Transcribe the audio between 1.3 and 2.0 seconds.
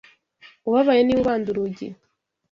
urugi